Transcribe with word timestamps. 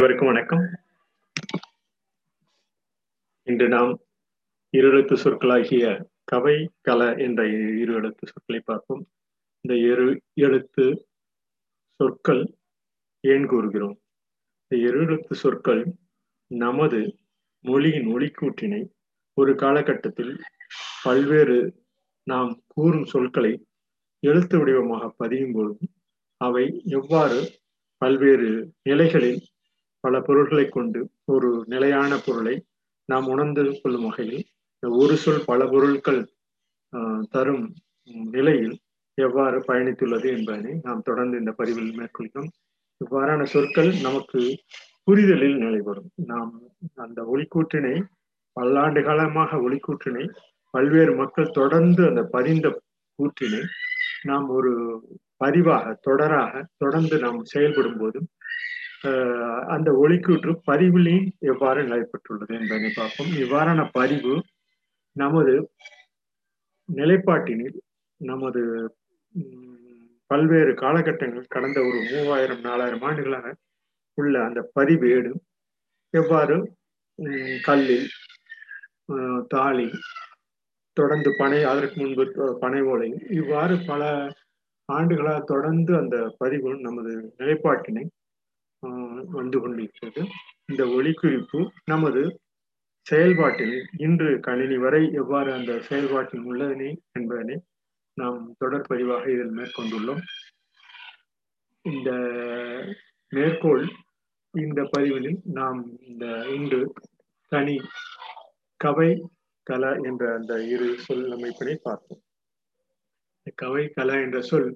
அனைவருக்கும் 0.00 0.28
வணக்கம். 0.28 0.62
இன்று 3.46 3.68
நாம் 3.68 3.90
இருஎழுத்து 4.74 5.14
சொற்களாகிய 5.14 6.08
கவை 6.24 6.54
கல 6.88 7.18
என்ற 7.18 7.46
இரு 7.80 7.92
எழுத்து 7.94 8.26
சொற்களை 8.26 8.60
பார்ப்போம். 8.64 9.02
இந்த 9.60 9.74
இரு 9.76 10.22
எழுத்து 10.34 11.06
சொற்கள் 12.00 12.54
ஏன் 13.20 13.46
கூறுகிறோம்? 13.46 14.00
இந்த 14.62 14.88
இரு 14.88 14.98
எழுத்து 15.00 15.34
சொற்கள் 15.34 15.82
நமது 16.46 17.18
மொழியின் 17.64 18.06
ஒளிக்கூற்றினை 18.06 18.82
ஒரு 19.34 19.54
காலகட்டத்தில் 19.54 20.40
பல்வேறு 21.02 21.74
நாம் 22.22 22.64
கூறும் 22.66 23.04
சொற்களை 23.04 23.66
எழுத்து 24.20 24.58
வடிவமாக 24.58 25.14
பதியும் 25.16 25.52
பொழுது 25.52 25.86
அவை 26.36 26.82
எவ்வாறு 26.84 27.58
பல்வேறு 27.98 28.74
நிலைகளில் 28.82 29.40
பல 30.04 30.14
பொருள்களை 30.20 30.66
கொண்டு 30.68 31.00
ஒரு 31.34 31.48
நிலையான 31.66 32.12
பொருளை 32.26 32.54
நாம் 33.08 33.26
உணர்ந்து 33.26 33.62
கொள்ளும் 33.82 34.06
வகையில் 34.08 34.42
இந்த 34.82 34.88
ஒரு 35.00 35.14
சொல் 35.22 35.46
பல 35.46 35.60
பொருட்கள் 35.66 36.20
தரும் 37.34 37.64
நிலையில் 38.34 38.76
எவ்வாறு 39.18 39.58
பயணித்துள்ளது 39.68 40.28
என்பதனை 40.36 40.72
நாம் 40.86 41.06
தொடர்ந்து 41.08 41.34
இந்த 41.38 41.52
பதிவில் 41.52 41.96
மேற்கொள்கிறோம். 41.98 42.50
இவ்வாறான 43.00 43.42
சொற்கள் 43.54 43.90
நமக்கு 44.06 44.40
புரிதலில் 45.08 45.58
நிலைபெறும். 45.64 46.10
நாம் 46.30 46.50
அந்த 47.04 47.20
ஒளிக்கூற்றினை 47.32 47.94
பல்லாண்டு 48.56 49.00
காலமாக 49.02 49.58
ஒளிக்கூற்றினை 49.66 50.24
பல்வேறு 50.74 51.12
மக்கள் 51.14 51.54
தொடர்ந்து 51.60 52.02
அந்த 52.10 52.22
பதிந்த 52.34 52.66
கூற்றினை 53.18 53.62
நாம் 54.22 54.46
ஒரு 54.48 54.72
பதிவாக 55.44 55.94
தொடராக 56.06 56.62
தொடர்ந்து 56.82 57.16
நாம் 57.18 57.40
செயல்படும் 57.52 57.98
போதும் 57.98 58.28
அந்த 59.74 59.88
ஒளிக்கூற்று 59.92 60.52
பதிவிலையும் 60.66 61.28
எவ்வாறு 61.52 61.80
நிலைப்பட்டுள்ளது 61.82 62.52
என்பதை 62.54 62.90
பார்ப்போம். 62.96 63.30
இவ்வாறான 63.42 63.80
பதிவு 63.90 64.34
நமது 65.16 65.54
நிலைப்பாட்டினில் 66.88 67.78
நமது 68.20 68.62
பல்வேறு 70.30 70.72
காலகட்டங்கள் 70.74 71.52
கடந்த 71.54 71.78
ஒரு 71.80 71.98
மூவாயிரம் 72.10 72.60
நாலாயிரம் 72.60 73.04
ஆண்டுகளாக 73.08 73.48
உள்ள 74.18 74.34
அந்த 74.44 74.60
பதிவேடு 74.78 75.30
எவ்வாறு 76.14 76.56
கல்லில் 77.64 78.08
தாலி 79.48 79.88
தொடர்ந்து 80.96 81.30
பனை 81.38 81.60
அதற்கு 81.64 81.96
முன்பு 82.00 82.24
பனை 82.60 82.80
ஓலை 82.92 83.08
இவ்வாறு 83.38 83.74
பல 83.86 84.02
ஆண்டுகளாக 84.88 85.40
தொடர்ந்து 85.44 85.92
அந்த 85.96 86.16
பதிவு 86.38 86.70
நமது 86.80 87.12
நிலைப்பாட்டினை 87.38 88.04
வந்து 89.38 89.58
கொண்டிருக்கிறது. 89.60 90.22
இந்த 90.64 90.82
ஒளிக்குறிப்பு 90.96 91.60
நமது 91.84 92.22
செயல்பாட்டில் 93.06 93.76
இன்று 93.96 94.30
கணினி 94.40 94.76
வரை 94.76 95.02
எவ்வாறு 95.12 95.50
அந்த 95.52 95.72
செயல்பாட்டில் 95.88 96.46
உள்ளதனை 96.50 96.90
என்பதனை 97.18 97.56
நாம் 98.16 98.40
தொடர் 98.58 98.88
பதிவாக 98.88 99.24
இதில் 99.34 99.56
மேற்கொண்டுள்ளோம். 99.58 100.22
இந்த 101.84 102.10
மேற்கோள் 103.32 103.84
இந்த 104.54 104.80
பதிவினில் 104.94 105.38
நாம் 105.58 105.80
இந்த 106.08 106.26
இன்று 106.56 106.80
தனி 107.52 107.76
கவை 108.80 109.10
கல 109.66 109.84
என்ற 110.08 110.24
அந்த 110.34 110.52
இரு 110.64 110.88
சொல் 110.98 111.26
அமைப்பினை 111.36 111.74
பார்ப்போம். 111.82 112.22
கவை 113.54 113.84
கல 113.96 114.10
என்ற 114.22 114.38
சொல் 114.40 114.70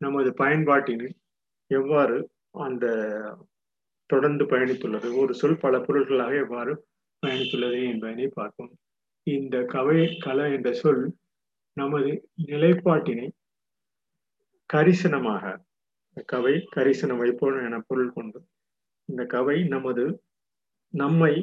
நமது 0.00 0.30
பயன்பாட்டினில் 0.42 1.16
எவ்வாறு 1.70 2.16
அந்த 2.54 2.86
தொடர்ந்து 4.10 4.44
பயணித்துள்ளது. 4.44 5.08
ஒரு 5.16 5.32
சொல் 5.34 5.58
பல 5.58 5.74
பொருள்களாக 5.80 6.34
எவ்வாறு 6.36 6.72
பயணித்துள்ளது 7.22 7.78
என்பதனை 7.92 8.26
பார்ப்போம். 8.28 8.72
இந்த 9.26 9.56
கவை 9.64 9.98
கலை 10.18 10.46
என்ற 10.52 10.70
சொல் 10.72 11.02
நமது 11.76 12.10
நிலைப்பாட்டினை 12.46 13.28
கரிசனமாக 14.70 15.54
கவை 16.26 16.54
கரிசன 16.76 17.16
வைப்போம் 17.16 17.58
என 17.66 17.78
பொருள் 17.80 18.12
கொண்டு 18.12 18.38
இந்த 19.08 19.22
கவை 19.26 19.56
நமது 19.64 20.04
நம்மை 20.94 21.34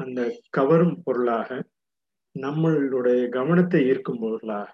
அந்த 0.00 0.20
கவரும் 0.50 0.96
பொருளாக 1.02 1.48
நம்மளுடைய 2.36 3.20
கவனத்தை 3.28 3.80
ஈர்க்கும் 3.88 4.18
பொருளாக 4.18 4.70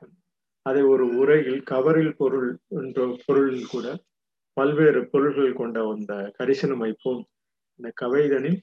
அதை 0.67 0.83
ஒரு 0.83 1.05
உரையில் 1.17 1.61
கவரில் 1.63 2.17
பொருள் 2.17 2.49
என்ற 2.79 3.07
பொருளில் 3.27 3.71
கூட 3.71 3.87
பல்வேறு 4.57 5.01
பொருள்கள் 5.13 5.59
கொண்ட 5.61 5.79
அந்த 5.95 6.13
கரிசனம் 6.39 6.83
வைப்போம். 6.85 7.23
இந்த 7.81 7.91
கவைதனில் 8.03 8.59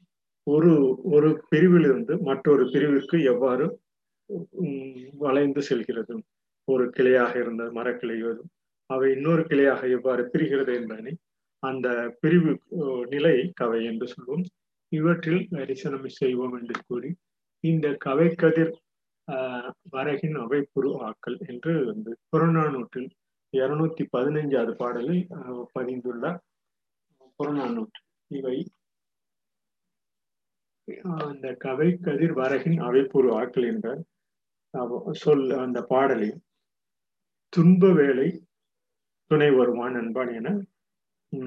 ஒரு 0.48 0.72
ஒரு 1.16 1.30
பிரிவிலிருந்து 1.52 2.14
மற்றொரு 2.22 2.64
பிரிவிற்கு 2.74 3.18
எவ்வாறு 3.24 3.66
வளைந்து 5.24 5.62
செல்கிறது? 5.70 6.16
ஒரு 6.68 6.86
கிளையாக 6.98 7.34
இருந்த 7.36 7.64
மரக்கிளையோ 7.78 8.32
அவை 8.90 9.08
இன்னொரு 9.16 9.44
கிளையாக 9.50 9.82
எவ்வாறு 9.98 10.24
பிரிகிறது 10.34 10.72
என்பதனை 10.80 11.14
அந்த 11.64 11.88
பிரிவு 12.22 12.52
நிலை 13.14 13.36
கவை 13.54 13.80
என்று 13.86 14.08
சொல்வோம். 14.14 14.46
இவற்றில் 14.92 15.42
தரிசனம் 15.54 16.10
செய்வோம் 16.20 16.56
என்று 16.60 16.76
கூறி 16.88 17.10
இந்த 17.64 17.88
கவை 18.06 18.28
கதிர் 18.36 18.74
வரகின் 19.96 20.38
அவைப்புரு 20.44 20.90
ஆக்கல் 21.08 21.38
என்று 21.52 21.72
வந்து 21.86 22.12
புறநானூற்றில் 22.30 23.10
இருநூத்தி 23.54 24.04
பதினைஞ்சாவது 24.12 24.74
பாடலில் 24.76 25.24
பதிந்துள்ள 25.76 26.26
புறநானூற்று 27.40 28.02
இவை 28.32 28.58
அந்த 31.24 31.48
கவை 31.58 31.88
கதிர் 31.98 32.36
வரகின் 32.38 32.78
அவைப்பூர்வ 32.80 33.32
ஆக்கள் 33.42 33.68
என்ற 33.68 33.88
சொல் 35.12 35.48
அந்த 35.60 35.80
பாடலில் 35.84 36.38
துன்ப 37.54 37.92
வேலை 37.94 38.28
துணை 39.32 39.50
வருவான் 39.52 39.96
நண்பான் 39.98 40.32
என 40.36 40.50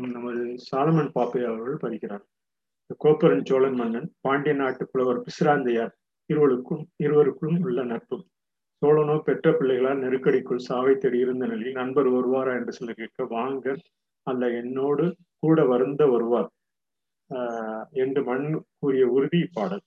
நமது 0.09 0.43
சாலமன் 0.71 1.15
பாப்பை 1.15 1.43
அவர்கள் 1.45 1.83
பதிக்கிறார் 1.85 2.25
கோப்பரன் 3.01 3.47
சோழன் 3.47 3.75
மன்னன் 3.75 4.09
பாண்டிய 4.21 4.55
நாட்டு 4.55 4.85
புலவர் 4.87 5.25
பிசிராந்தையார் 5.27 5.93
இருவருக்கும் 6.31 6.83
இருவருக்கும் 6.97 7.59
உள்ள 7.61 7.83
நட்பு. 7.85 8.17
சோழனோ 8.83 9.17
பெற்ற 9.19 9.47
பிள்ளைகளால் 9.53 10.03
நெருக்கடிக்குள் 10.03 10.67
சாவை 10.69 10.93
தேடி 10.97 11.19
இருந்த 11.19 11.45
நிலையில் 11.47 11.73
நண்பர் 11.73 12.09
வருவாரா 12.09 12.53
என்று 12.55 12.73
சொல்ல 12.73 12.93
கேட்க 12.93 13.25
வாங்க 13.31 13.75
அல்ல 14.27 14.49
என்னோடு 14.53 15.05
கூட 15.41 15.65
வருந்த 15.65 16.03
வருவார். 16.07 16.49
ஆஹ் 17.31 17.85
என்று 17.95 18.21
மண் 18.25 18.47
கூறிய 18.79 19.05
உறுதி 19.07 19.41
பாடல். 19.53 19.85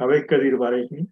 கவைக்கதிர் 0.00 0.58
வரைகின் 0.58 1.08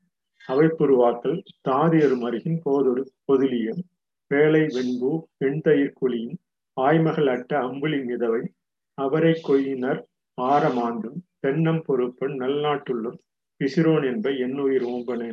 அவைப்புருவாக்கல் 0.48 1.36
தாதியர் 1.68 2.16
மருகின் 2.16 2.60
போதொரு 2.62 3.02
பொதுலியம் 3.26 3.82
வேலை 4.30 4.62
வெண்பு 4.66 5.10
பெண்தயிர் 5.38 5.96
குழியும் 6.00 6.36
ஆய்மகள் 6.76 7.28
அட்ட 7.28 7.52
அம்புலி 7.58 7.98
மிதவை 8.00 8.42
அவரை 8.98 9.32
கொயினர் 9.42 10.00
ஆரமாண்டும் 10.38 11.18
தென்னம் 11.40 11.82
பொறுப்பன் 11.86 12.34
நல்நாட்டுள்ளும் 12.40 13.18
பிசிரோன் 13.60 14.04
என்ப 14.04 14.30
என்னுயிர் 14.38 14.86
ஓம்பனே 14.86 15.28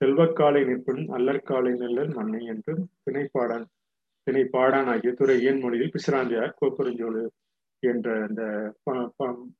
செல்வக்காலை 0.00 0.60
நிற்பன் 0.68 1.02
அல்லற்காலை 1.16 1.72
நெல்லன் 1.82 2.14
மண்ணை 2.16 2.40
என்று 2.52 2.72
திணைப்பாடான் 3.04 3.66
திணைப்பாடான் 4.26 4.88
ஆகிய 4.92 5.10
துறை 5.12 5.36
ஏன் 5.48 5.60
மொழியில் 5.62 5.92
பிசிராந்தியார் 5.94 6.56
கோப்பரஞ்சோடு 6.60 7.22
என்ற 7.82 8.08
அந்த 8.26 8.42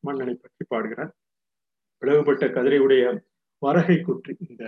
மன்னனை 0.07 0.35
பற்றி 0.35 0.65
பாடுகிறார். 0.69 1.13
பிளவுபட்ட 2.03 2.45
கதிரையுடைய 2.57 3.05
வரகை 3.63 3.97
குற்றி 4.03 4.33
இந்த 4.49 4.65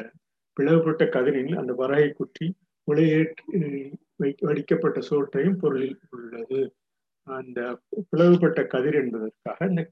பிளவுபட்ட 0.56 1.04
கதிரில் 1.16 1.54
அந்த 1.60 1.72
வரகை 1.82 2.08
குற்றி 2.10 2.46
உலையேற்றி 2.88 3.60
வடிக்கப்பட்ட 4.48 4.98
சோற்றையும் 5.08 5.60
பொருளில் 5.62 5.96
உள்ளது. 6.16 6.60
அந்த 7.28 7.60
பிளவுபட்ட 8.10 8.60
கதிர் 8.74 8.98
என்பதற்காக 9.02 9.58
இந்த 9.72 9.82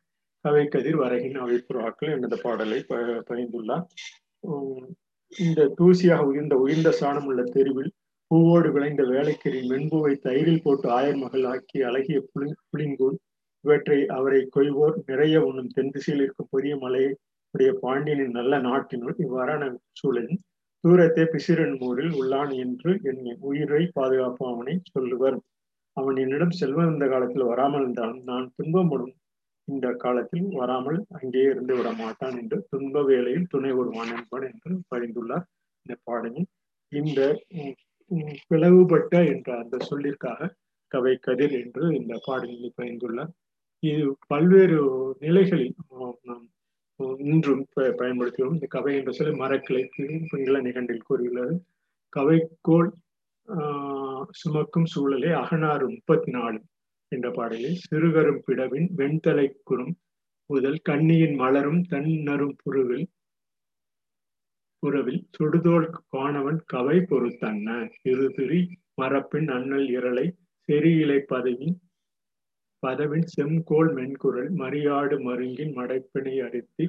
கவை 0.45 0.65
கதிர் 0.67 0.99
வரகின் 1.03 1.39
அவைப்புறாக்கள் 1.45 2.13
என்ற 2.17 2.37
பாடலை 2.45 2.79
ப 2.91 3.01
பயந்துள்ளார் 3.31 3.87
இந்த 5.39 5.71
தூசியாக 5.79 6.27
உயிர்ந்த 6.27 6.57
உயிர்ந்த 6.57 6.91
சாணம் 7.01 7.25
உள்ள 7.25 7.43
தெருவில் 7.43 7.91
பூவோடு 8.31 8.69
விளைந்த 8.73 9.03
வேலைக்கறி 9.03 9.61
மென்பூவை 9.69 10.15
தயிரில் 10.17 10.63
போட்டு 10.63 10.89
ஆயர் 10.89 11.17
மகள் 11.17 11.45
ஆக்கி 11.45 11.83
அழகிய 11.83 12.19
புளி 12.31 12.53
புளிங்கூல் 12.71 13.17
இவற்றை 13.65 14.07
அவரை 14.07 14.49
கொய்வோர் 14.57 14.97
நிறைய 15.07 15.45
உண்ணும் 15.45 15.69
தென் 15.69 15.91
திசையில் 15.91 16.23
இருக்கும் 16.23 16.51
பெரிய 16.51 16.77
மலையை 16.77 17.13
உடைய 17.55 17.73
பாண்டியனின் 17.81 18.31
நல்ல 18.31 18.59
நாட்டினுள் 18.59 19.17
இவ்வாறான 19.19 19.77
சூழலில் 19.93 20.41
தூரத்தை 20.85 21.25
பிசிரன் 21.25 21.81
ஊரில் 21.81 22.15
உள்ளான் 22.15 22.53
என்று 22.57 23.01
என் 23.03 23.23
உயிரை 23.41 23.91
பாதுகாப்பு 23.93 24.47
அவனை 24.47 24.81
சொல்லுவர். 24.93 25.39
அவன் 25.97 26.17
என்னிடம் 26.17 26.51
செல்வம் 26.51 26.93
இந்த 26.93 27.09
காலத்தில் 27.09 27.43
வராமல் 27.43 27.81
இருந்தாலும் 27.81 28.23
நான் 28.25 28.53
துன்பப்படும் 28.57 29.15
இந்த 29.69 29.87
காலத்தில் 30.05 30.49
வராமல் 30.61 30.99
அங்கேயே 31.19 31.49
இருந்து 31.53 31.75
விட 31.77 31.91
மாட்டான் 32.01 32.37
என்று 32.41 32.59
துன்ப 32.71 33.03
வேளையில் 33.11 33.51
துணை 33.53 33.71
வருவான் 33.79 34.13
என்பான் 34.17 34.47
என்று 34.51 34.73
பரிந்துள்ளார். 34.93 35.47
இந்த 35.87 35.95
பாடலில் 36.09 36.49
இந்த 36.93 37.21
பிளவுபட்ட 38.51 39.15
என்ற 39.35 39.49
அந்த 39.63 39.77
சொல்லிற்காக 39.91 40.51
கவை 40.93 41.15
கதிர் 41.27 41.55
என்று 41.63 41.85
இந்த 42.01 42.15
பாடலில் 42.27 42.77
பயந்துள்ளார் 42.81 43.33
இது 43.83 44.03
பல்வேறு 44.33 44.81
நிலைகளில் 45.25 45.79
நாம் 46.25 46.45
இன்றும் 47.33 47.65
பயன்படுத்துகிறோம். 48.01 48.57
இந்த 48.59 48.69
கவை 48.77 48.93
என்ற 48.99 49.13
சொல்லி 49.19 49.33
மரக்கிளைக்கு 49.43 50.05
இள 50.47 50.59
நிகண்டில் 50.67 51.07
கூறியுள்ளது. 51.09 51.55
கவைக்கோள் 52.13 52.91
சுமக்கும் 54.41 54.89
சூழலே 54.93 55.31
அகனாறு 55.41 55.87
முப்பத்தி 55.95 56.31
நாலு 56.37 56.59
என்ற 57.13 57.29
பாடலில் 57.31 57.81
சிறுகரும் 57.85 58.43
பிடவின் 58.47 58.89
வெண்தலை 58.97 59.47
குறும் 59.63 59.95
முதல் 60.51 60.81
கண்ணியின் 60.83 61.37
மலரும் 61.37 61.83
தன்னரும் 61.91 62.57
புருவில் 62.63 63.07
புறவில் 64.83 65.23
சுடுதோல் 65.37 65.87
காணவன் 66.09 66.59
கவை 66.67 66.99
பொறுத்தன்ன. 67.03 67.69
திருதிரி 68.03 68.61
மரப்பின் 68.95 69.49
அண்ணல் 69.49 69.87
இரலை 69.89 70.27
செரியிலை 70.69 71.19
பதவின் 71.29 71.77
பதவின் 72.83 73.27
செம்கோல் 73.35 73.91
மென்குரல் 73.95 74.51
மரியாடு 74.55 75.17
மருங்கின் 75.21 75.73
மடைப்பினை 75.77 76.35
அடித்து 76.41 76.85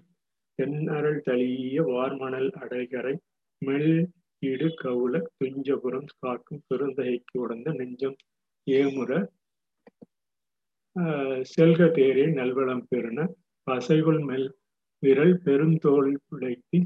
தென்னரல் 0.59 1.21
தளிய 1.21 1.81
வார்மணல் 1.87 2.49
அடைகரை 2.61 3.15
மெல் 3.61 3.93
இடு 4.41 4.69
கவுல 4.81 5.21
துஞ்சபுரம் 5.37 6.11
காக்கும் 6.19 6.63
பெருந்தகைக்கு 6.67 7.35
உடந்த 7.39 7.69
நெஞ்சம் 7.71 8.17
ஏமுற 8.67 9.11
செல்க 11.45 11.87
தேரே 11.89 12.25
நல்வளம் 12.31 12.85
பெருன 12.91 13.21
பசைகுள் 13.67 14.21
மெல் 14.23 14.47
விரல் 15.03 15.35
பெருந்தோல் 15.43 16.11
உடைத்தி 16.31 16.79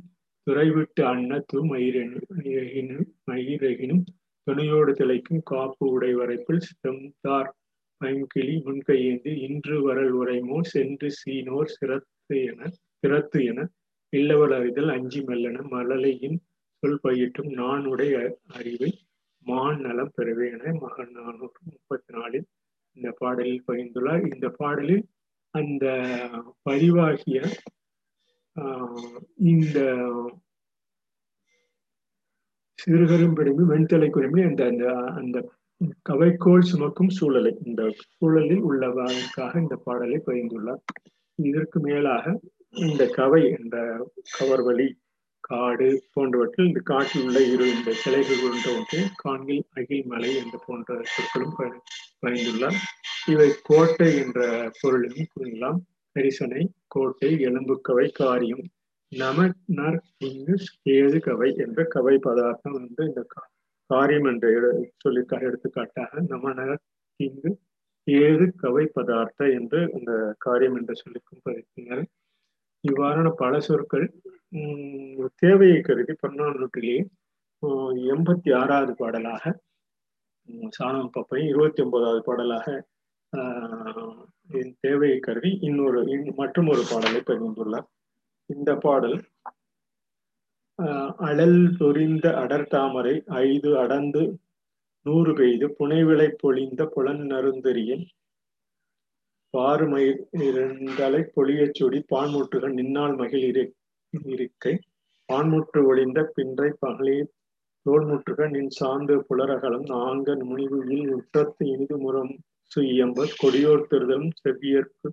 துறைவிட்டு 0.47 1.01
அன்ன 1.03 1.39
து 1.45 1.59
மயிரெனும் 1.69 3.09
மயிரகினும் 3.27 4.03
துணையோடு 4.47 4.91
திளைக்கும் 4.93 5.43
காப்பு 5.43 5.85
உடை 5.91 6.11
வரைப்பில் 6.13 6.63
செம்தார் 6.67 7.51
பைங்கிளி 8.01 8.55
முன்கையேந்து 8.65 9.31
இன்று 9.39 9.77
வரல் 9.81 10.13
உரைமோ 10.13 10.59
சென்று 10.71 11.09
சீனோர் 11.11 11.73
சிறத்து 11.75 12.37
என 12.43 12.69
சிறத்து 13.03 13.39
என 13.45 13.67
இல்லவர் 14.13 14.53
அறிதல் 14.53 14.91
அஞ்சி 14.91 15.21
மெல்லன 15.21 15.65
மழலையின் 15.71 16.37
சொல் 16.83 17.01
பயிட்டும் 17.03 17.51
நான் 17.53 17.85
உடைய 17.85 18.15
அறிவை 18.53 18.91
மான் 19.45 19.81
நலம் 19.81 20.13
பெறவே 20.17 20.47
என 20.51 20.73
மகன் 20.79 21.13
நானூற்று 21.15 21.61
முப்பத்தி 21.67 22.11
நாலில் 22.13 22.47
இந்த 22.97 23.09
பாடலில் 23.19 23.65
பகிர்ந்துள்ளார். 23.67 24.23
இந்த 24.33 24.47
பாடலில் 24.59 25.03
அந்த 25.53 25.85
பதிவாகிய 26.69 27.39
இந்த 29.53 29.79
சிறுகரும்பிடிமி 32.79 33.63
வெண்தலை 33.71 34.07
குருமி 34.09 34.41
அந்த 34.49 34.63
அந்த 34.69 34.85
அந்த 35.19 35.37
கவைக்கோள் 36.09 36.69
சுமக்கும் 36.71 37.11
சூழலை 37.17 37.51
இந்த 37.65 37.81
சூழலில் 38.13 38.63
உள்ளவர்களுக்காக 38.69 39.53
இந்த 39.63 39.75
பாடலை 39.85 40.17
பகிர்ந்துள்ளார். 40.27 40.81
இதற்கு 41.39 41.79
மேலாக 41.79 42.25
இந்த 42.87 43.03
கவை 43.17 43.41
என்ற 43.57 43.75
கவர்வழி 44.37 44.87
காடு 45.49 45.87
போன்றவற்றில் 46.13 46.67
இந்த 46.67 46.81
காட்டில் 46.89 47.23
உள்ள 47.25 47.39
இரு 47.51 47.65
இந்த 47.67 47.91
சிலைகள் 48.01 48.41
போன்றவற்றை 48.41 48.99
காண்கில் 49.15 49.63
அகில் 49.73 50.05
மலை 50.05 50.31
என்ற 50.35 50.55
போன்ற 50.65 50.97
சொற்களும் 51.13 51.55
பயந்துள்ளார். 52.21 52.77
இவை 53.25 53.47
கோட்டை 53.63 54.09
என்ற 54.15 54.39
பொருளையும் 54.79 55.31
கூறலாம். 55.33 55.79
கரிசனை 56.15 56.61
கோட்டை 56.87 57.31
எலும்புக்கவை 57.47 58.07
காரியம். 58.11 58.65
நம 59.11 59.47
நர் 59.77 59.97
இங்கு 60.17 60.55
ஏது 60.95 61.19
கவை 61.19 61.49
என்ற 61.55 61.83
கவை 61.89 62.15
பதார்த்தம் 62.17 62.77
வந்து 62.79 63.03
இந்த 63.05 63.21
காரியம் 63.89 64.25
என்ற 64.25 64.47
சொல்லிக்காக 64.97 65.47
எடுத்துக்காட்டாக 65.49 66.21
நமநர் 66.27 66.75
இங்கு 67.19 67.51
ஏது 68.07 68.45
கவை 68.57 68.85
பதார்த்த 68.95 69.47
என்று 69.53 69.79
அந்த 69.93 70.11
காரியம் 70.37 70.77
என்ற 70.79 70.93
சொல்லிக்கும் 71.03 71.43
பதிப்பினர் 71.45 72.03
இவ்வாறான 72.83 73.29
பல 73.37 73.53
சொற்கள் 73.59 74.05
தேவையை 75.35 75.79
கருதி 75.81 76.13
பன்னாம் 76.13 76.57
நூற்றிலேயே 76.57 77.01
எண்பத்தி 78.09 78.49
ஆறாவது 78.53 78.93
பாடலாக 78.93 79.53
சாணம் 80.69 81.11
பப்பை 81.17 81.41
இருபத்தி 81.47 81.81
ஒன்பதாவது 81.81 82.21
பாடலாக 82.23 82.67
தேவையை 84.83 85.19
கருதி 85.19 85.51
இன்னொரு 85.61 86.01
மற்றும் 86.35 86.67
ஒரு 86.67 86.83
பாடலை 86.91 87.21
பகிர்ந்துள்ளார் 87.21 87.87
இந்த 88.49 88.71
பாடல் 88.75 89.17
அழல் 91.19 91.61
பொறிந்த 91.77 92.27
அடர்தாமரை 92.33 93.15
ஐந்து 93.41 93.71
அடர்ந்து 93.77 94.21
நூறு 95.05 95.31
பெய்து 95.33 95.67
புனைவிளை 95.79 96.29
பொழிந்த 96.35 96.83
புலன் 96.85 97.23
நருந்தெறியன் 97.31 98.05
பாறுமயிர் 99.53 100.21
இரண்டலை 100.39 101.21
பொழியச் 101.35 101.77
சுடி 101.79 101.99
பான்முற்றுகள் 102.09 102.73
நின்னால் 102.73 103.15
மகிழ் 103.15 103.45
இருக்கை. 104.13 104.73
பான்முற்று 105.29 105.79
ஒளிந்த 105.85 106.19
பின்றை 106.35 106.69
பகலில் 106.79 107.27
தோல்முற்றுக 107.85 108.47
நின் 108.47 108.73
சார்ந்து 108.77 109.15
புலரகலம் 109.27 109.85
நாங்க 109.91 110.35
முனிவுயில் 110.43 111.09
உற்றத்து 111.15 111.63
இனிது 111.73 111.97
முறம் 111.97 112.33
சுயம்பர் 112.71 113.35
கொடியோர் 113.41 113.87
திருதலும் 113.87 114.33
செவ்வியற்கு 114.41 115.07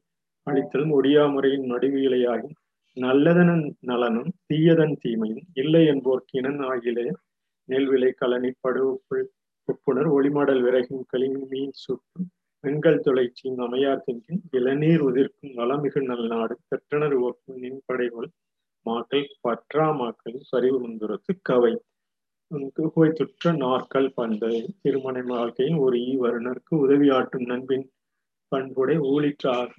அளித்தலும் 0.46 0.92
ஒடியாமுறையின் 0.92 1.66
நடுவிலையாகி 1.70 2.50
நல்லதன் 2.96 3.54
நலனும் 3.80 4.30
தீயதன் 4.46 4.96
தீமையும் 5.00 5.46
இல்லை 5.54 5.82
என்போர் 5.86 6.26
கிணன் 6.26 6.60
ஆகிலே 6.64 7.06
நெல்விலை 7.68 8.10
கலனி 8.12 8.50
படுவுக்குள் 8.60 9.24
ஒப்புணர் 9.68 10.08
ஒளிமாடல் 10.08 10.62
விறகின் 10.62 11.04
களிமீன் 11.12 11.48
மீன் 11.50 11.76
சுற்றும் 11.76 12.26
வெண்கல் 12.64 13.02
துளைச்சியின் 13.04 13.60
அமையார் 13.60 14.04
திங்கின் 14.04 14.42
இளநீர் 14.50 15.02
உதிர்க்கும் 15.02 15.54
வளமிகு 15.54 16.02
நல்நாடு 16.02 16.54
பெற்றனர் 16.68 17.16
ஓர்க்கும் 17.20 17.60
நின் 17.60 17.80
மாட்டை 18.86 19.20
பற்றாமாக்கள் 19.40 19.46
பற்றா 19.46 19.86
மாக்களின் 19.98 20.48
சரிவு 20.48 20.78
முந்துரத்து 20.80 21.32
கவை. 21.48 21.72
புகைத்துற்ற 22.76 23.52
நாற்கள் 23.56 24.08
பண்பு 24.14 24.50
திருமண 24.82 25.22
வாழ்க்கையின் 25.26 25.78
ஒரு 25.78 25.96
ஈவருணருக்கு 26.04 26.74
உதவியாற்றும் 26.76 26.84
உதவியாட்டும் 26.84 27.46
நண்பின் 27.46 27.86
பண்புடை 28.52 28.96
ஊழிற்றாக 29.06 29.72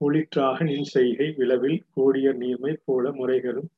ஊழிற்றாக 0.00 0.64
நின் 0.64 0.90
செய்கை 0.94 1.28
விளவில் 1.36 1.80
கூடிய 1.90 2.32
நீர்மை 2.32 2.72
போல 2.84 3.12
முறைகளும் 3.12 3.70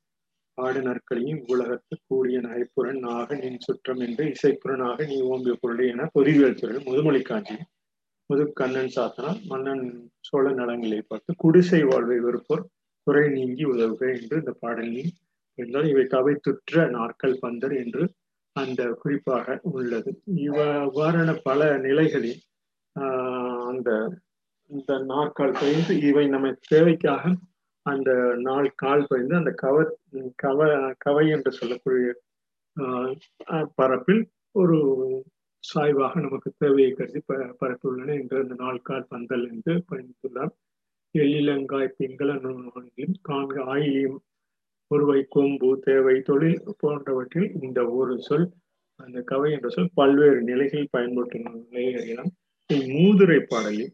ஆடு 0.57 0.81
நற்களையும் 0.81 1.41
உலகத்து 1.47 1.95
கூடிய 2.07 2.37
நகைப்புறன் 2.39 3.03
ஆக 3.11 3.35
நின் 3.35 3.59
சுற்றம் 3.59 3.99
என்று 3.99 4.23
இசைப்புறனாக 4.25 5.05
நீ 5.07 5.17
ஓம்பிய 5.27 5.55
பொருள் 5.61 5.83
என 5.87 6.07
பொறிவியல் 6.13 6.59
துறையில் 6.59 6.87
முதுமொழி 6.87 7.21
காஞ்சி 7.21 7.57
முது 8.29 8.45
கண்ணன் 8.53 8.93
சாத்தனால் 8.95 9.39
மன்னன் 9.45 9.85
சோழ 10.19 10.45
நலங்களை 10.51 10.99
பார்த்து 11.01 11.35
குடிசை 11.37 11.81
வாழ்வை 11.83 12.17
வெறுப்போர் 12.19 12.63
குறை 13.07 13.23
நீங்கி 13.29 13.65
உதவுக 13.65 14.01
என்று 14.13 14.35
இந்த 14.37 14.53
பாடலில் 14.59 15.11
என்றால் 15.57 15.87
இவை 15.87 16.05
கவைத்துற்ற 16.07 16.85
நாட்கள் 16.89 17.41
பந்தர் 17.41 17.75
என்று 17.77 18.03
அந்த 18.55 18.81
குறிப்பாக 18.95 19.55
உள்ளது. 19.71 20.11
இவ்வாறான 20.43 21.31
பல 21.43 21.61
நிலைகளில் 21.77 22.39
ஆஹ் 22.95 23.65
அந்த 23.67 23.89
இந்த 24.69 24.93
நாட்கால் 25.05 25.59
பயந்து 25.59 25.93
இவை 26.01 26.23
நம்ம 26.27 26.47
தேவைக்காக 26.67 27.23
அந்த 27.85 28.11
நாள் 28.41 28.69
கால் 28.75 29.07
பயந்து 29.07 29.35
அந்த 29.35 29.51
கவ 29.61 29.75
கவ 30.43 30.59
கவை 30.97 31.25
என்று 31.29 31.51
சொல்லக்கூடிய 31.51 32.07
பரப்பில் 33.77 34.23
ஒரு 34.55 34.77
சாய்வாக 35.63 36.19
நமக்கு 36.19 36.49
தேவையை 36.57 36.91
கருதி 36.91 37.21
ப 37.21 37.37
பரப்பியுள்ளன 37.61 38.15
என்று 38.19 38.37
அந்த 38.41 38.55
நாள் 38.55 38.79
கால் 38.81 39.09
பந்தல் 39.09 39.45
என்று 39.47 39.73
பயந்துள்ளார் 39.89 40.53
எள்ளிலங்காய் 41.17 41.95
பிங்கள 41.97 42.31
நூல்களிலும் 42.37 43.17
காண்க 43.21 43.55
ஆயிலியம் 43.65 44.17
ஒருவை 44.91 45.21
கொம்பு 45.27 45.69
தேவை 45.85 46.15
தொழில் 46.21 46.61
போன்றவற்றில் 46.77 47.49
இந்த 47.61 47.79
ஒரு 47.91 48.13
சொல் 48.19 48.47
அந்த 48.99 49.21
கவை 49.21 49.49
என்ற 49.51 49.69
சொல் 49.69 49.95
பல்வேறு 49.95 50.39
நிலைகளில் 50.41 50.91
பயன்படுத்தும் 50.91 51.47
அறியலாம் 51.93 52.33
மூதுரை 52.89 53.39
பாடலில் 53.43 53.93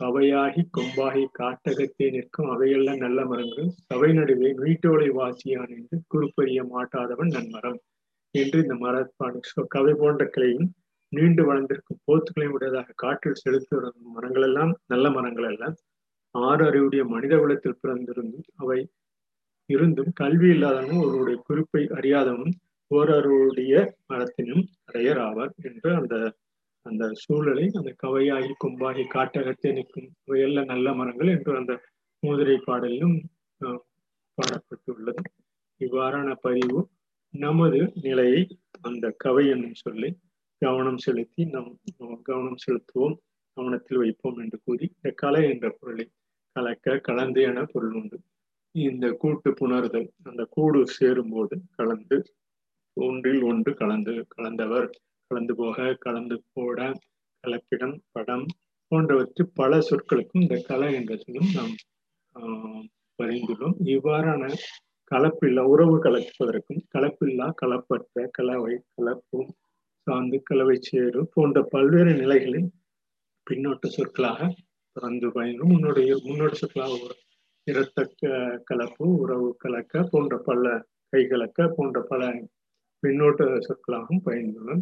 கவையாகி 0.00 0.62
கொம்பாகி 0.76 1.24
காட்டகத்தே 1.38 2.06
நிற்கும் 2.10 2.50
அவையெல்லாம் 2.50 3.00
நல்ல 3.00 3.20
மரங்கள் 3.24 3.68
சபை 3.84 4.10
நடுவே 4.12 4.50
வீட்டோலை 4.60 5.08
வாசியான் 5.10 5.72
என்று 5.74 5.96
குறிப்பறிய 6.06 6.60
மாட்டாதவன் 6.64 7.32
நன்மரம் 7.32 7.78
என்று 8.34 8.58
இந்த 8.62 8.74
மரப்பாடு 8.74 9.40
கவை 9.66 9.94
போன்ற 9.94 10.24
கிளையும் 10.36 10.68
நீண்டு 11.12 11.42
வளர்ந்திருக்கும் 11.44 12.02
போத்துக்களையும் 12.06 12.56
உடையதாக 12.56 12.96
காற்றில் 12.96 13.40
செலுத்தி 13.40 13.72
வரும் 13.74 14.12
மரங்கள் 14.12 14.42
எல்லாம் 14.42 14.72
நல்ல 14.86 15.06
மரங்கள் 15.10 15.48
எல்லாம் 15.48 15.76
ஆறு 16.34 16.62
அறிவுடைய 16.66 17.02
மனித 17.04 17.34
குலத்தில் 17.38 17.80
பிறந்திருந்தும் 17.82 18.48
அவை 18.56 18.78
இருந்தும் 19.70 20.12
கல்வி 20.14 20.48
இல்லாதவனும் 20.48 21.02
ஒருவருடைய 21.02 21.38
குறிப்பை 21.48 21.82
அறியாதவனும் 21.88 22.54
ஓரருடைய 22.90 23.74
மரத்தினும் 24.06 24.64
அடையர் 24.84 25.20
ஆவார் 25.20 25.52
என்று 25.62 25.90
அந்த 25.94 26.14
அந்த 26.86 27.04
சூழலை 27.14 27.64
அந்த 27.74 27.90
கவையாகி 28.02 28.52
கொம்பாகி 28.64 29.04
காட்டகத்தை 29.06 29.70
நிற்கும் 29.72 30.08
இவையெல்லாம் 30.24 30.70
நல்ல 30.72 30.94
மரங்கள் 30.94 31.28
என்று 31.28 31.52
அந்த 31.56 31.72
மூதிரை 32.22 32.56
பாடலிலும் 32.66 33.16
பாடப்பட்டுள்ளது. 34.38 35.22
இவ்வாறான 35.80 36.30
பதிவு 36.40 36.80
நமது 37.34 37.80
நிலையை 38.02 38.40
அந்த 38.80 39.06
கவை 39.24 39.44
என்னும் 39.50 39.78
சொல்லி 39.84 40.08
கவனம் 40.62 40.98
செலுத்தி 40.98 41.42
நம் 41.44 41.70
கவனம் 42.22 42.62
செலுத்துவோம். 42.64 43.16
கவனத்தில் 43.60 44.00
வைப்போம் 44.02 44.38
என்று 44.42 44.58
கூறி 44.64 44.84
இந்த 44.94 45.08
கலை 45.22 45.42
என்ற 45.52 45.66
பொருளை 45.78 46.04
கலக்க 46.56 46.96
கலந்து 47.08 47.40
என 47.48 47.64
பொருள் 47.72 47.94
உண்டு. 48.00 48.16
இந்த 48.74 49.06
கூட்டு 49.22 49.50
புணர்தல் 49.58 50.06
அந்த 50.28 50.42
கூடு 50.54 50.80
சேரும்போது 50.96 51.54
கலந்து 51.78 52.16
ஒன்றில் 52.96 53.42
ஒன்று 53.50 53.70
கலந்து 53.80 54.12
கலந்தவர் 54.34 54.86
கலந்து 55.30 55.54
போக 55.60 55.88
கலந்து 56.04 56.36
போட 56.56 56.78
கலப்பிடம் 57.44 57.94
படம் 58.16 58.46
போன்றவற்றை 58.92 59.44
பல 59.60 59.78
சொற்களுக்கும் 59.88 60.44
இந்த 60.44 60.56
கலை 60.70 60.88
என்ற 60.98 61.12
சொல்லும் 61.16 61.52
நாம் 61.56 61.74
பரிந்துள்ளோம். 63.18 63.76
இவ்வாறான 63.94 64.44
கலப்பில்லா 65.10 65.62
உறவு 65.74 65.96
கலப்பதற்கும் 66.04 66.82
கலப்பில்லா 66.94 67.46
கலப்பற்ற 67.62 68.26
கலவை 68.38 68.74
கலப்பும் 68.96 69.50
சார்ந்து 70.06 70.38
கலவை 70.48 70.76
சேரும் 70.90 71.32
போன்ற 71.34 71.58
பல்வேறு 71.72 72.12
நிலைகளில் 72.22 72.68
பின்னோட்ட 73.46 73.86
சொற்களாக 73.96 74.40
பிறந்து 74.96 75.28
பயனும். 75.32 75.70
முன்னுடைய 75.72 76.10
முன்னோட்ட 76.26 76.56
சொற்களாக 76.62 77.16
இரத்த 77.66 77.98
கலப்பு 78.68 79.06
உறவு 79.22 79.48
கலக்க 79.62 80.02
போன்ற 80.12 80.36
பல 80.48 80.64
கை 81.12 81.22
கலக்க 81.26 81.68
போன்ற 81.76 82.00
பல 82.10 82.22
பின்னோட்ட 83.02 83.42
சொற்களாகவும் 83.66 84.24
பயந்துள்ளன 84.26 84.80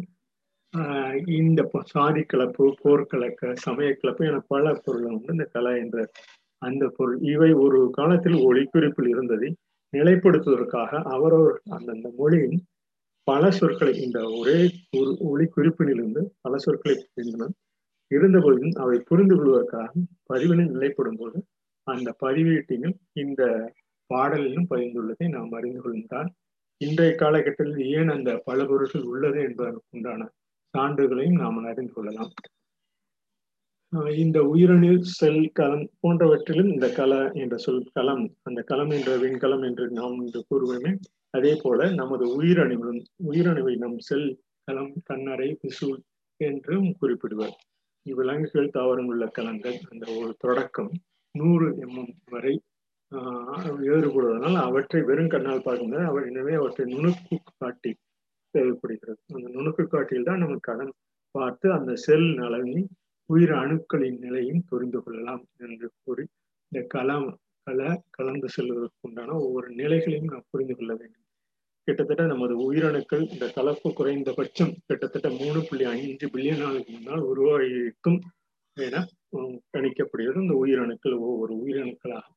இந்த 1.37 1.61
சாதி 1.93 2.21
கலப்பு 2.23 2.63
போர்க்கலக்க 2.83 3.51
சமய 3.65 3.89
கலப்பு 4.01 4.23
என 4.29 4.41
பல 4.53 4.73
பொருள் 4.83 5.07
உண்டு. 5.11 5.33
இந்த 5.35 5.45
கலை 5.53 5.73
என்ற 5.83 5.97
அந்த 6.61 6.83
பொருள். 6.97 7.17
இவை 7.33 7.51
ஒரு 7.65 7.79
காலத்தில் 7.91 8.37
ஒளிக்குறிப்பில் 8.47 9.09
இருந்ததை 9.13 9.49
நிலைப்படுத்துவதற்காக 9.93 11.01
அவரவர் 11.13 11.57
அந்தந்த 11.69 12.07
மொழியின் 12.17 12.59
பல 13.27 13.49
சொற்களை 13.59 13.93
இந்த 14.05 14.19
ஒரே 14.39 14.57
ஒரு 14.97 15.11
ஒளி 15.29 15.45
குறிப்பிலிருந்து 15.55 16.21
பல 16.41 16.57
சொற்களை 16.57 16.95
பிரிந்தனர். 17.13 17.55
இருந்தபோதும் 18.11 18.73
அவை 18.73 18.97
புரிந்து 18.99 19.35
கொள்வதற்காக 19.35 19.91
பதிவினை 20.33 20.65
நிலைப்படும் 20.69 21.19
போது 21.19 21.39
அந்த 21.87 22.09
பதிவேட்டினும் 22.23 22.97
இந்த 23.13 23.43
பாடலிலும் 24.09 24.69
பதிந்துள்ளதை 24.69 25.27
நாம் 25.29 25.51
அறிந்து 25.51 25.81
கொள்கின்றால் 25.81 26.29
இன்றைய 26.81 27.13
காலகட்டத்தில் 27.15 27.89
ஏன் 27.97 28.07
அந்த 28.07 28.29
பல 28.45 28.65
பொருட்கள் 28.65 29.09
உள்ளது 29.11 29.39
என்பதற்கு 29.41 29.81
உண்டான 29.89 30.27
சான்றுகளையும் 30.73 31.41
நாம் 31.43 31.57
அறிந்து 31.63 31.93
கொள்ளலாம். 31.93 32.31
இந்த 34.23 34.39
உயிரணு 34.43 34.89
செல் 35.19 35.45
களம் 35.51 35.85
போன்றவற்றிலும் 36.01 36.69
இந்த 36.73 36.87
கல 36.97 37.13
என்ற 37.33 37.55
சொல் 37.57 37.85
களம் 37.93 38.25
அந்த 38.41 38.61
களம் 38.61 38.89
என்ற 38.89 39.11
விண்கலம் 39.17 39.63
என்று 39.63 39.85
நாம் 39.89 40.17
இன்று 40.21 40.41
கூறுவோமே 40.49 40.91
அதே 41.29 41.53
போல 41.63 41.89
நமது 41.91 42.25
உயிரணுவிலும் 42.41 43.01
உயிரணுவை 43.29 43.73
நம் 43.77 43.97
செல் 44.09 44.29
களம் 44.67 44.93
கண்ணறை 45.13 45.49
விசூல் 45.61 45.99
என்றும் 46.39 46.87
குறிப்பிடுவர். 47.01 47.55
இவ்விலங்குகள் 48.05 48.73
தாவரம் 48.77 49.09
உள்ள 49.11 49.23
கலங்கள் 49.37 49.77
அந்த 49.91 50.05
ஒரு 50.19 50.31
தொடக்கம் 50.45 50.91
நூறு 51.35 51.67
எம்எம் 51.85 52.13
வரை 52.33 52.53
வேறுபடுவதனால் 53.83 54.57
அவற்றை 54.67 55.01
வெறும் 55.09 55.31
கண்ணால் 55.33 55.65
பார்க்கும்போது 55.67 56.03
அவர் 56.09 56.25
எனவே 56.31 56.53
அவற்றை 56.59 56.85
நுணுக்கு 56.93 57.37
காட்டி 57.61 57.91
தேவைப்படுகிறது. 58.55 59.19
அந்த 59.35 59.47
நுணுக்கு 59.55 59.83
காட்டியில் 59.87 60.27
தான் 60.29 60.41
நம்ம 60.43 60.57
கடன் 60.67 60.93
பார்த்து 61.35 61.67
அந்த 61.77 61.91
செல் 62.05 62.27
நலனை 62.41 62.77
உயிர் 63.29 63.53
அணுக்களின் 63.61 64.19
நிலையும் 64.25 64.63
புரிந்து 64.69 64.99
கொள்ளலாம் 65.01 65.43
என்று 65.65 65.87
கூறி 66.03 66.23
இந்த 66.71 66.81
கலம் 66.95 67.29
கல 67.67 67.81
கலந்து 68.17 68.47
செல்வதற்குண்டான 68.55 69.35
ஒவ்வொரு 69.45 69.67
நிலைகளையும் 69.81 70.31
நாம் 70.33 70.49
புரிந்து 70.53 70.75
கொள்ள 70.77 70.91
வேண்டும். 71.01 71.25
கிட்டத்தட்ட 71.89 72.23
நமது 72.25 72.55
உயிரணுக்கள் 72.65 73.23
இந்த 73.33 73.45
கலப்பு 73.55 73.89
குறைந்தபட்சம் 73.93 74.73
கிட்டத்தட்ட 74.87 75.27
மூணு 75.37 75.59
புள்ளி 75.67 75.85
ஐந்து 75.93 76.25
பில்லியன் 76.33 76.61
நாளுக்கு 76.63 76.91
முன்னால் 76.93 77.23
உருவாகியிருக்கும் 77.31 78.19
என 78.77 78.97
கணிக்கப்படுகிறது. 79.73 80.43
இந்த 80.45 80.55
உயிரணுக்கள் 80.63 81.15
ஒவ்வொரு 81.27 81.53
உயிரணுக்களாக 81.63 82.27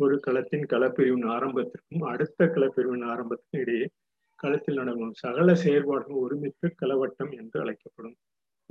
ஒரு 0.00 0.16
களத்தின் 0.26 0.66
களப்பிரிவின் 0.72 1.26
ஆரம்பத்திற்கும் 1.36 2.04
அடுத்த 2.10 2.50
களப்பிரிவின் 2.56 3.06
ஆரம்பத்திற்கும் 3.12 3.62
இடையே 3.62 3.86
களத்தில் 4.38 4.78
நடக்கும் 4.80 5.16
சகல 5.22 5.54
செயற்பாடுகள் 5.54 6.22
ஒருமித்து 6.24 6.66
களவட்டம் 6.82 7.32
என்று 7.40 7.56
அழைக்கப்படும். 7.62 8.16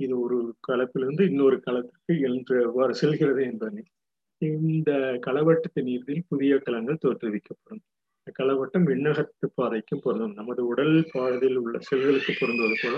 இது 0.00 0.14
ஒரு 0.20 0.38
களத்திலிருந்து 0.68 1.24
இன்னொரு 1.30 1.56
களத்திற்கு 1.60 2.14
என்று 2.28 2.56
எவ்வாறு 2.68 2.94
செல்கிறது 2.94 3.42
என்பதை 3.50 3.82
இந்த 4.42 4.90
களவட்டத்தின் 5.26 5.92
இறுதியில் 5.94 6.28
புதிய 6.28 6.54
களங்கள் 6.66 7.02
தோற்றுவிக்கப்படும். 7.04 7.82
களவட்டம் 8.38 8.86
விண்ணகத்து 8.90 9.46
பாதைக்கும் 9.54 10.02
பொருந்தும். 10.02 10.34
நமது 10.34 10.62
உடல் 10.66 10.94
பாதையில் 11.12 11.56
உள்ள 11.56 11.78
செல்களுக்கு 11.78 12.32
பொருந்துவது 12.40 12.76
போல 12.82 12.96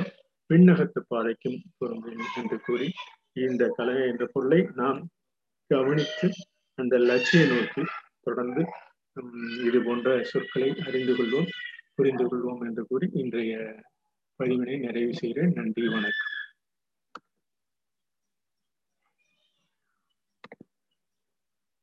விண்ணகத்து 0.51 1.01
பாதைக்கும் 1.09 1.59
பொருந்தும் 1.79 2.23
என்று 2.37 2.59
கூறி 2.61 2.89
இந்த 3.33 3.69
கலை 3.77 3.97
என்ற 4.09 4.25
பொருளை 4.33 4.61
நாம் 4.75 5.01
கவனித்து 5.71 6.29
அந்த 6.79 6.99
லட்சிய 6.99 7.43
நோக்கி 7.47 7.83
தொடர்ந்து 8.21 8.63
இது 9.67 9.79
போன்ற 9.83 10.09
சொற்களை 10.23 10.71
அறிந்து 10.87 11.15
கொள்வோம் 11.15 11.49
புரிந்து 11.95 12.25
கொள்வோம் 12.25 12.63
என்று 12.67 12.83
கூறி 12.89 13.07
இன்றைய 13.13 13.55
பதிவினை 14.41 14.77
நிறைவு 14.79 15.15
செய்கிறேன். 15.15 15.53
நன்றி 15.55 15.87
வணக்கம். 15.89 16.30